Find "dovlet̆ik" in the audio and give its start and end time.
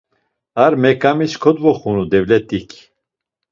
2.11-2.69